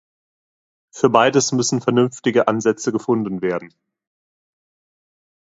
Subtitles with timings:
[0.89, 3.71] Für beides müssen vernünftige Ansätze gefunden werden.